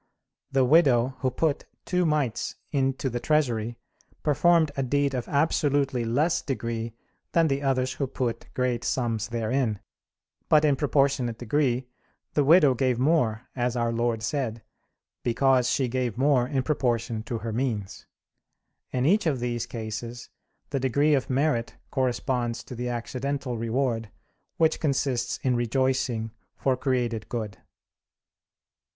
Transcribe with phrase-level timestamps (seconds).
[0.51, 3.77] The widow who put two mites into the treasury
[4.23, 6.95] performed a deed of absolutely less degree
[7.33, 9.79] than the others who put great sums therein.
[10.49, 11.85] But in proportionate degree
[12.33, 14.63] the widow gave more, as Our Lord said;
[15.21, 18.07] because she gave more in proportion to her means.
[18.91, 20.31] In each of these cases
[20.71, 24.09] the degree of merit corresponds to the accidental reward,
[24.57, 27.59] which consists in rejoicing for created good.